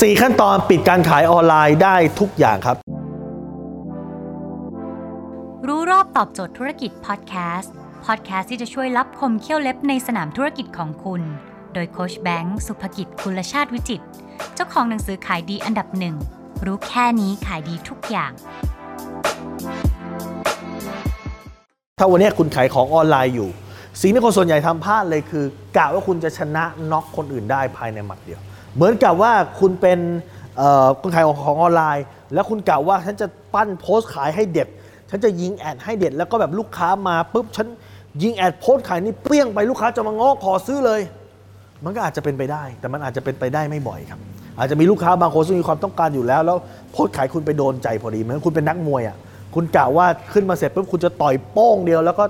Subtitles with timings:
[0.00, 2.76] 4 ขั้นตอนปิดการขายออนไลน์ได้ทุกอย่างครับ
[5.66, 7.72] รู้รอบตอบโจทย์ธุรกิจพอดแคสต์
[8.06, 11.22] พอดแคสต์ที่จะช่วยรับคมเขี้ยวเล็บในสนามธุรกิจของคุณ
[11.74, 14.06] โดยโคชแบงค์สุภกิจคุลชาติวิจิตร
[14.54, 16.16] เจ้าของหนังสือขายดีอันดับหนึ่ง
[16.66, 18.32] รู้แค่นี้ขายดีทุกอย่าง
[21.98, 23.48] ถ้าวันนี้คุณขายของออนไลน์อยู่
[24.00, 25.44] สิ่งที่คนส่วนใหญ่ทำพลาดเลยคือ
[25.76, 28.42] กะว่าคุณจะชนะน็อกคนอื่นได้ภายในหมัดเดียว
[28.74, 29.98] เหมือนกับว่าคุณเป็น
[31.00, 34.68] คนขายของออนไลน์ แล้วคุณกะว่าฉันจะปั้นโพสต์ขายให้เด็ด
[35.10, 37.66] ฉันจะยิงแอดให้เด็ด แล้วก็แบบลูกค้ามาปุ๊บฉัน
[38.22, 41.00] ยิงแอดโพสต์ขายนี่เปรี้ยงไปลูกค้าจะมาง้อขอซื้อเลย
[41.84, 44.20] มันก็อาจจะเป็นไปได้ แต่มันอาจจะเป็นไปได้ไม่บ่อยครับ
[44.58, 46.58] อาจจะมีลูกค้าบางคนซึ่งมีความต้องการอยู่แล้ว แล้ว
[46.92, 49.16] โพสต์ขายคุณไปโดนใจพอดีเหมือนคุณเป็นนักมวยอะ
[49.54, 52.24] คุณกะว่าขึ้นมาเสร็จปุ๊บคุณจะต่อยโป้งเดียว แล้วก็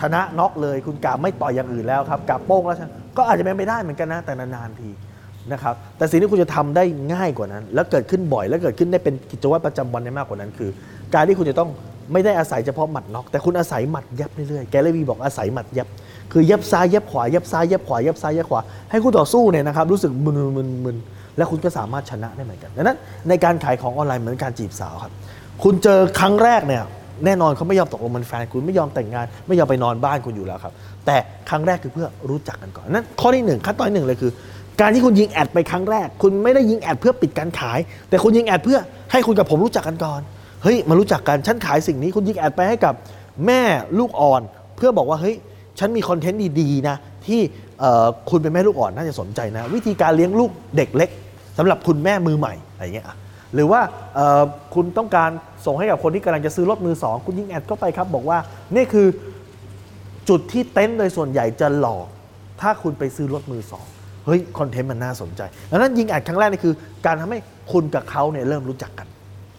[0.00, 4.90] ชนะน็อกเลย คุณกะไม่ต่อยอย่างอื่นแล้วครับกะโป้งแล้วชนก็อาจจะเป็นไปได้เหมือนกันนะแต่นานๆที
[5.52, 10.70] นะครับแต่สิ่งที่คุณจะทำได้ง่ายกว่านั้น แล้วเกิดขึ้นบ่อย แล้วเกิดขึ้นได้เป็นกิจวัตรประจำวันได้มากกว่านั้นคือ
[11.14, 11.70] การที่คุณจะต้อง
[12.12, 15.88] ไม่ได้อาศัยเฉพาะหมัดน็อกแต่คุณอาศัยหมัดยับเรื่อยๆแกเลวีบอกอาศัยหมัดยับ
[16.32, 18.60] คือยับซ้ายยับขวายับซ้ายยับขวายับซ้ายยับขวา
[18.90, 20.96] ให้คู่ต่อสู้เนี่ยนะครับรู้สึกมึนมึนมึน
[21.36, 25.12] แล้วคุณก็สามารถชนะได้เหมือนกันดังนั้น ในการขายของออนไลน์เหมือนการจีบสาวครับ
[25.62, 26.82] คุณเจอครั้งแรกเนี่ย
[27.24, 30.72] แน่นอนเขาไม่ยอมตกลงเป็นแฟนคุณไม่ยอมแต่งงาน ไม่ยอมไปนอนบ้านคุณอยู่แล้วครับ
[31.06, 31.16] แต่
[31.50, 34.30] ครั้งแรกคือเพื่อรู้จักกันก่อนนั้นข้อที่หนึ่งขั้นตอนที่หนึ่งเลยคือ
[34.80, 38.78] การที่คุณยิงแอดไปครั้งแรก คุณไม่ได้ยิงแอดเพื่อปิดการขาย แต่คุณยิงแอดเพื่อ
[39.12, 40.20] ให้คุณกับผมรู้จักกันก่อน
[40.62, 42.94] เฮ้ยมารู้จักกันฉันขายสิ่งนี้คุณยิงแอดไปให้กับ
[43.46, 43.60] แม่
[43.98, 44.42] ลูกอ่อน
[44.76, 45.36] เพื่อบอกว่าเฮ้ย
[45.78, 47.40] ฉันมีคอนเทนต์ดีๆนะที่
[48.30, 51.10] คุณเป็นแม่ลูกอ่อนน่าจะสนใจนะ วิธีการเลี้ยงลูกเด็กเล็ก
[51.58, 53.06] สำหรับคุณแม่มือใหม่อะไรอย่างเงี้ย
[53.54, 53.80] หรือว่า
[54.74, 55.30] คุณต้องการ
[55.66, 58.38] ส่งให้กับคนที่กำลังจะซื้อรถมือสองคุณยิงแอดเข้าไปครับ บอกว่า
[58.74, 59.06] นี่คือ
[60.28, 62.06] จุดที่เต็นท์โดยส่วนใหญ่จะหลอก
[62.60, 63.86] ถ้าคุณไปซื้อรถมือสอง
[64.26, 66.74] เฮ้ยคอนเทนต์มันน่าสนใจดังนั้นยิงแอดครั้งแรกนี่คือ
[67.06, 67.38] การทำให้
[67.72, 69.06] คุณกับเขาเนี่ยเริ่มรู้จักกัน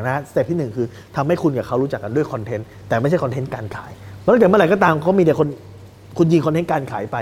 [0.00, 5.48] นะฮะ step ที่หนึ่งคือทำให้คุณกับเขารู้จักกันด้วยคอนเทนต์แต่ไม่ใช่คอนเทนต์การขายเพราะถ้าเกิดเมื่อไหร่ก็ตามเขามีแต่คน
[6.18, 7.16] คุณยิงคอนเทนต์การขายไป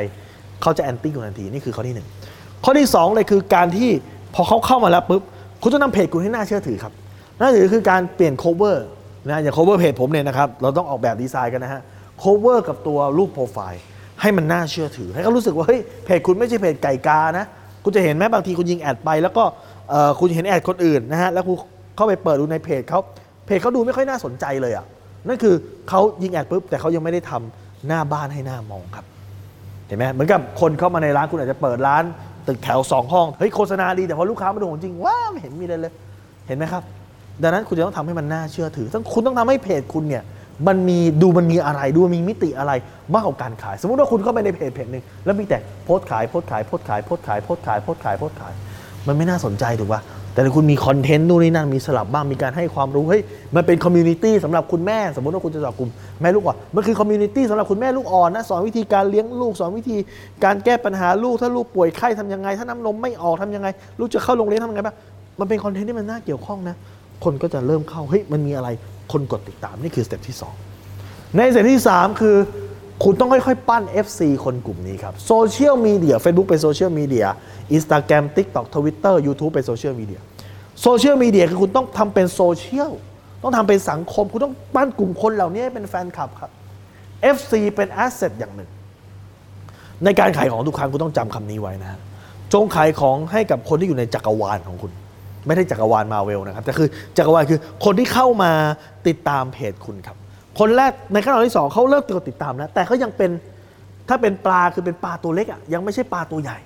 [0.62, 2.06] เขาจะแอนตี้คุณทันทีนี่คือข้อที่หนึ่ง
[2.64, 3.90] ข้อที่สองเลยคือการที่
[4.34, 5.22] พอเขาเข้ามาแล้วปุ๊บ
[5.62, 6.92] คุณต้องนำเพจคุณให้น่าเชื่อถือครับ
[7.40, 8.76] น่าเชื่อถือคือการเปลี่ยน cover
[9.26, 11.80] นะอย่าง cover เพจผมเนี่ยนะครับเราต้องออกแบบดีไซน์กันนะฮะ
[12.22, 13.82] cover กับตัวรูปโปรไฟล์
[14.20, 17.46] ให้มันน่าเชื่อถือ ให้เขารู้สึกว่าเฮ้ยเพจคุณไม่ใช่เพจไก่กานะ
[17.84, 19.44] คุณจะเห็นไหมบางทีคุณยิงแอดไป แล้วก็
[20.20, 21.56] คุณเห็นแอดคนอื่นนะฮะแล้วคุณ
[21.96, 23.00] เข้าไปเปิดดูในเพจเขา
[23.46, 24.84] เพจเขาดูไม่ค่อยน่าสนใจเลยอะ
[25.26, 25.54] นั่นคือ
[25.88, 29.04] เขายิงแอดปุ๊บแต่เขายังไม่ได้ทำหน้าบ้านให้หน้ามองครับ
[29.86, 32.04] เห็นไหมเหมือนกับคนเข้ามาในร้านคุณอาจจะเปิดร้าน
[32.46, 35.92] ตึกแถวสองห้องเฮ้ยโฆษณาดีแต่พอลูกค้ามาดูของจริงว้าไม่เห็นมีอะไรเลย
[36.48, 36.82] เห็นไหมครับ
[37.42, 40.22] ดังนั้นคุณจะต้องทำให้มันน่าเชื่อถือต้องคุณต้องทำให้เพจคุณเนี่ย
[40.66, 42.72] มันมีดูมันมีอะไรดูมีมิติอะไร
[43.14, 48.52] มากกว่าการขาย สมมติว่าคุณเข้าไปในเพจเพจหนึ่งแล้วมีแต่โพสต์ขายโพสต์ขายโพสต์ขายโพสต์ขายโพสต์ขายโพสต์ขายโพสต์ขาย
[49.06, 50.02] มันไม่น่าสนใจถูกป่ะ
[50.32, 53.22] แต่ถ้าคุณมีคอนเทนต์นู่นนี่นั่นมีสลับบ้างมีการให้ความรู้เฮ้ย
[53.56, 59.96] มันเป็น community สำหรับคุณแม่ สมมติว่าคุณจะจับกลุ่มแม่ลูกอ่อนมันคือ community สำหรับคุณแม่ลูกอ่อนนะสอนวิธีการเลี้ยงลูกสอนวิธี
[60.44, 64.96] การแก้ปัญหาลูกถ้าลูกป่วยไข้ทำยังไง ถ้าน้ำนมไม่ออกทำยังไง ลูกจะเข้าโรงเรียนทำยังไงบ้าง
[65.40, 66.76] มันเป็นคอนเทนต์ที่มันน่าเกี่ยวข้องนะ
[67.24, 68.68] คนก็จะเริ่มเข้าเฮ้ยมันมีอะไร
[69.12, 70.54] คนกดติดตามนี่คือ step ที่สอง
[71.36, 72.36] ใน step ที่ 3 คือ
[73.04, 77.26] คุณต้องค่อยๆ ปั้น FC คนกลุ่มนี้ครับโซเชียลมีเดีย Facebook เป็นโซเชียลมีเดีย
[77.72, 80.20] Instagram TikTok Twitter YouTube เป็นโซเชียลมีเดีย
[80.82, 82.92] โซเชียลมีเดียคือคุณต้องทำเป็นโซเชียล
[83.42, 86.50] ต้องทำเป็นสังคม คุณต้องปั้นกลุ่มคนเหล่านี้ให้เป็นแฟนคลับครับ
[87.36, 88.70] FC เป็น asset อย่างหนึ่ง
[90.04, 91.98] ในการขายของทุกครั้งคุณต้องจำคำนี้ไว้นะ
[92.52, 94.92] จงขายของให้กับคนที่อยู่ในจักรวาลของคุณ
[95.46, 96.88] ไม่ได้จักรวาลมาเวลนะครับแต่คือ
[97.18, 98.52] จักรวาลคือคนที่เข้ามา
[99.06, 100.16] ติดตามเพจคุณครับ
[100.58, 103.30] คนแรกในขั้นตอนที่สองเขาเริ่มกดติดตามแล้วแต่เขายังเป็น
[104.08, 106.58] ถ้าเป็นปลาคือเป็นปลาตัวเล็กอะยังไม่ใช่ปลาตัวใหญ่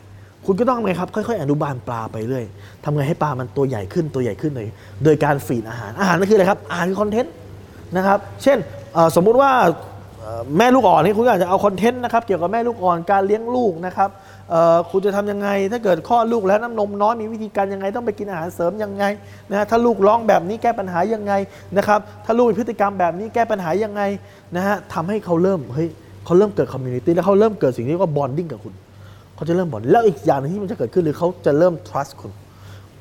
[0.47, 2.45] คุณก็ต้องทำไงครับ ค่อยๆ อนุบาลปลาไปเรื่อย
[2.85, 4.69] ทำไงให้ปลามันตัวใหญ่ขึ้นตัวใหญ่ขึ้นเลย
[5.05, 7.33] โดยการฟีดอาหารอาหารนั่นคืออะไรครับอาหารคือคอนเทนต์
[7.97, 8.59] นะครับ เช่น
[9.17, 9.51] สมมุติว่า
[10.59, 14.11] แม่ลูกอ่อนนี่คุณอาจจะเอาคอนเทนต์นะครับเกี่ยวกับแม่ลูกอ่อนการเลี้ยงลูกนะครับ
[14.91, 19.05] คุณจะทำยังไง ถ้าเกิดคลอดลูกแล้วน้ำนมน้อยมีวิธีการยังไง ต้องไปกินอาหารเสริมยังไง
[19.51, 21.33] นะถ้าลูกร้องแบบนี้แก้ปัญหายังไง
[21.77, 24.03] นะครับถ้าลูกมีพฤติกรรมแบบนี้แก้ปัญหายังไง
[24.57, 25.89] นะฮะทำให้เขาเริ่มเฮ้ย
[26.25, 28.75] เขาเริ่มเกิด community แล้วเขาเริ่มเกิดสิ่งที่เรียกว่า bonding กับคุณ
[29.35, 32.33] เขาจะเริ่ม bond แล้วอีกอย่างหนึ่งที่มันจะเกิดขึ้นคือเขาจะเริ่ม trust คุณ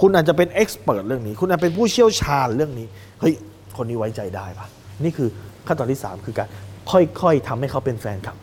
[0.02, 2.88] คุณอาจจะเป็น expert เรื่องนี้ คุณอาจเป็นผู้เชี่ยวชาญเรื่องนี้
[3.22, 3.34] เฮ้ย
[3.78, 4.68] คนนี้ไว้ใจได้ปะ
[5.04, 5.30] นี่คือ
[5.68, 6.48] ขั้นตอนที่ 3 คือการ
[6.92, 8.38] ค่อยๆทำให้เขาเป็นแฟนครับ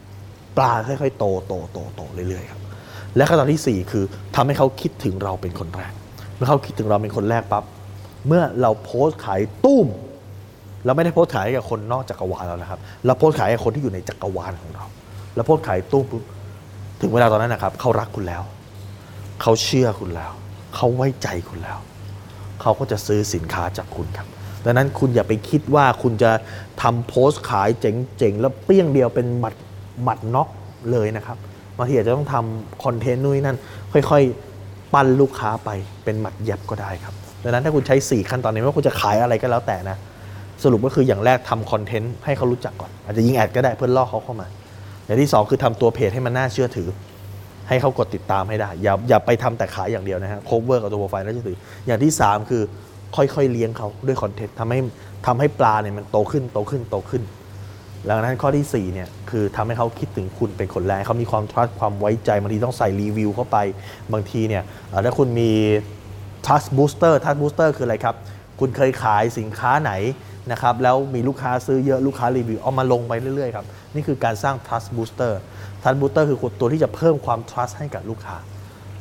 [0.57, 2.61] ปลาค่อยๆ โตโตโตโตเรื่อยๆครับ
[3.17, 4.05] และขั้นตอนที่ 4 คือ
[4.37, 5.93] ทำให้เขาคิดถึงเราเป็นคนแรก
[6.37, 7.65] เมื่อเขาคิดถึงเราเป็นคนแรกปั๊บ
[8.27, 9.87] เมื่อเราโพสต์ขายตุ้ม
[10.85, 14.85] เราไม่ได้โพสต์ขายกับคนนอกจักรวาลแล้วนะครับเราโพสต์ขายกับคนที่อยู่ในจักรวาลของเรา
[15.35, 16.07] เราโพสต์ขายตุ้ม
[17.01, 18.43] ถึงเวลาตอนนั้นนะครับเขารักคุณแล้ว
[19.43, 20.33] เขาเชื่อคุณแล้ว
[20.75, 21.79] เขาไว้ใจคุณแล้ว
[22.61, 24.29] เขาก็จะซื้อสินค้าจากคุณครับ
[24.69, 26.31] ดังนั้นคุณอย่าไปคิดว่าคุณจะ
[26.83, 29.55] ทำโพสต์ขายเจ๋งๆ แล้วเปรี้ยงเดียวเป็นหมัด
[30.03, 30.49] หมัดน็อก
[30.91, 31.37] เลยนะครับ
[31.77, 33.59] บางทีอาจจะต้องทำคอนเทนต์นู่นนั่น
[33.93, 35.71] ค่อยๆ ปั้นลูกค้าไป
[36.05, 39.97] เป็นหมัดแย็บก็ได้ครับดังนั้นถ้าคุณใช้ 4 ขั้นตอนนี้ไม่ว่าคุณจะขายอะไรก็แล้วแต่นะ
[40.63, 44.47] สรุปก็คืออย่างแรกทำคอนเทนต์ให้เขารู้จักก่อน อาจจะยิงแอดก็ได้เพื่อล่อเขาเข้ามา
[45.07, 46.89] อย่างที่ 2 คือทำตัวเพจให้มันน่าเชื่อถือ
[47.69, 51.57] ให้เขากดติดตามให้ได้ อย่าอย่าไปทำแต่ขายอย่างเดียวนะฮะ cover กับตัวโปรไฟล์น่าเชื่อถือ
[51.87, 52.63] อย่างที่ 3 คือ
[53.17, 54.79] ค่อยๆเลี้ยงเขาด้วยคอนเทนต์ทำให้
[55.27, 57.23] ทำให้ปลาเนี่ยมันโตขึ้นโตขึ้นโตขึ้น
[58.05, 63.57] หลังนั้นข้อที่4เนี่ยคือทำให้เขาคิดถึงคุณเป็นคนแรกเขามีความ trust ความไว้ใจบางทีต้องใส่รีวิวเข้าไป
[64.13, 64.63] บางทีเนี่ย
[65.05, 65.51] ถ้าคุณมี
[66.47, 68.17] trust booster trust booster คืออะไรครับ
[68.61, 69.93] คุณเคยขายสินค้าไหน
[70.53, 75.33] นะครับแล้วมีลูกค้าซื้อเยอะลูกค้ารีวิวเอามาลงไปเรื่อยๆครับนี่คือการสร้าง trust booster
[75.83, 78.37] trust booster คือตัวที่จะเพิ่มความ trust ให้กับลูกค้า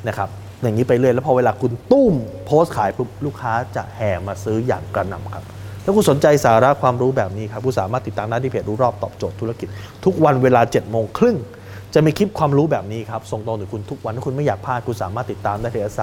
[0.08, 0.30] นะครับ
[0.62, 2.14] อย่างนี้ไปเรื่อยแล้วพอเวลาคุณตุ้ม
[2.46, 5.44] โพสต์ขายปุ๊บลูกค้าจะแห่มาซื้ออย่างกระหน่ำครับ
[5.84, 9.68] ถ้าคุณสนใจสาระความรู้แบบนี้ครับคุณสามารถติดตามได้ที่เพจรู้รอบตอบโจทย์ธุรกิจ
[10.06, 11.38] ทุกวันเวลา7จ็ดโมงครึ่ง
[11.94, 16.02] จะมีคลิปความรู้แบบนี้ครับส่งตรงถึงคุณทุกวันถ้าคุณไม่อยากพลาดคุณสามารถติดตามได้ที่แอสไซ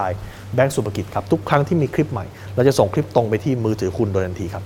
[0.55, 4.65] แบงก์สุภกิจครับทุกครั้งที่มีคลิปใหม่ เราจะส่งคลิปตรงไปที่มือถือคุณโดยทันทีครับ